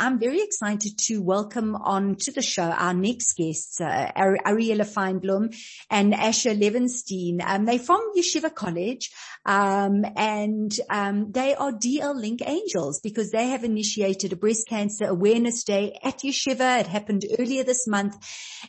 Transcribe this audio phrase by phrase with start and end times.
[0.00, 5.52] I'm very excited to welcome on to the show our next guests, uh, Ariella Feinblum
[5.90, 7.44] and Asher Levenstein.
[7.44, 9.10] Um, they're from Yeshiva College,
[9.46, 15.06] um, and um, they are DL Link Angels because they have initiated a breast cancer
[15.06, 16.80] awareness day at Yeshiva.
[16.80, 18.16] It happened earlier this month,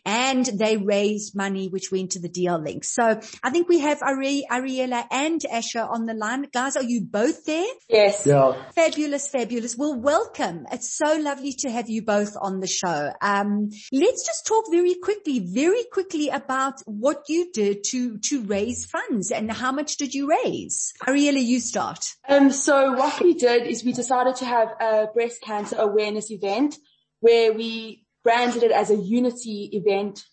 [0.06, 2.84] and they raised money which went to the DL Link.
[2.84, 6.46] So I think we have Ari- Ariella and Asher on the line.
[6.54, 7.66] Guys, are you both there?
[7.90, 8.26] Yes.
[8.26, 8.54] Yeah.
[8.76, 9.76] Fabulous, fabulous.
[9.78, 10.66] Well, welcome.
[10.72, 13.12] It's so lovely to have you both on the show.
[13.22, 18.86] Um, let's just talk very quickly, very quickly about what you did to, to raise
[18.86, 20.59] funds and how much did you raise?
[21.08, 22.16] Ariella, you start.
[22.28, 26.78] Um, so what we did is we decided to have a breast cancer awareness event
[27.20, 30.26] where we branded it as a unity event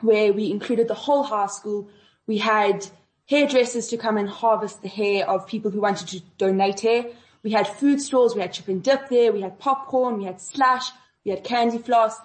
[0.00, 1.88] where we included the whole high school.
[2.26, 2.86] We had
[3.26, 7.06] hairdressers to come and harvest the hair of people who wanted to donate hair.
[7.42, 10.40] We had food stores, we had chip and dip there, we had popcorn, we had
[10.40, 10.90] slash,
[11.24, 12.16] we had candy floss,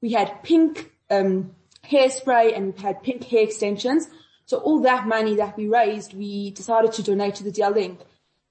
[0.00, 4.08] we had pink um, hairspray and we had pink hair extensions.
[4.48, 8.00] So all that money that we raised, we decided to donate to the DL Link.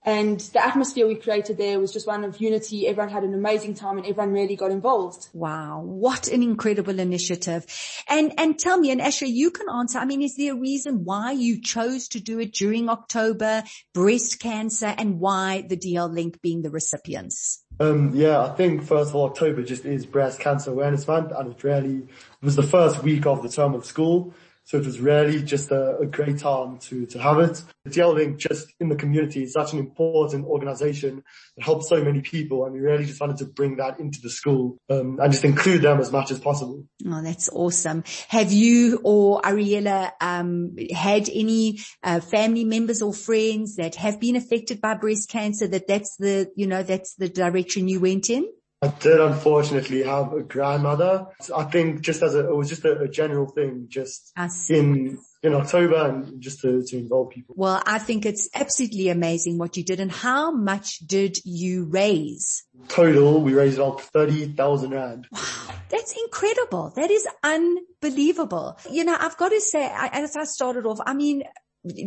[0.05, 2.87] And the atmosphere we created there was just one of unity.
[2.87, 5.27] Everyone had an amazing time and everyone really got involved.
[5.33, 5.81] Wow.
[5.83, 7.65] What an incredible initiative.
[8.07, 9.97] And, and tell me, and Asher, you can answer.
[9.97, 13.63] I mean, is there a reason why you chose to do it during October,
[13.95, 17.65] breast cancer, and why the DL Link being the recipients?
[17.79, 21.51] Um, yeah, I think first of all, October just is breast cancer awareness month and
[21.51, 22.07] it really
[22.43, 24.35] was the first week of the term of school.
[24.67, 27.63] So it was really just a, a great time to, to have it.
[27.85, 31.23] The DL Link just in the community is such an important organization
[31.55, 34.29] that helps so many people and we really just wanted to bring that into the
[34.29, 36.83] school um, and just include them as much as possible.
[37.07, 38.03] Oh, that's awesome.
[38.27, 44.35] Have you or Ariella um, had any uh, family members or friends that have been
[44.35, 48.45] affected by breast cancer that that's the, you know, that's the direction you went in?
[48.81, 51.25] I did unfortunately have a grandmother.
[51.55, 54.31] I think just as a, it was just a, a general thing, just
[54.69, 57.55] in, in October and just to, to involve people.
[57.57, 62.65] Well, I think it's absolutely amazing what you did and how much did you raise?
[62.87, 65.27] Total, we raised about 30,000 rand.
[65.31, 65.41] Wow.
[65.89, 66.93] That's incredible.
[66.95, 68.77] That is unbelievable.
[68.91, 71.43] You know, I've got to say, I, as I started off, I mean,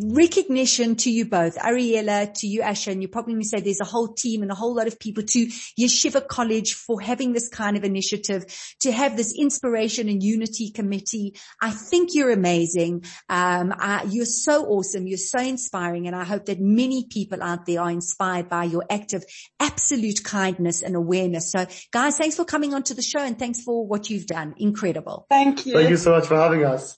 [0.04, 3.80] recognition to you both, Ariella, to you, Asher, and you probably going to say there's
[3.80, 5.46] a whole team and a whole lot of people to
[5.78, 8.44] Yeshiva College for having this kind of initiative,
[8.80, 11.34] to have this inspiration and unity committee.
[11.60, 13.04] I think you're amazing.
[13.28, 15.06] Um, I, you're so awesome.
[15.06, 16.06] You're so inspiring.
[16.06, 19.24] And I hope that many people out there are inspired by your act of
[19.58, 21.52] absolute kindness and awareness.
[21.52, 24.54] So guys, thanks for coming onto the show and thanks for what you've done.
[24.58, 25.26] Incredible.
[25.28, 25.74] Thank you.
[25.74, 26.88] Thank you so much for having us.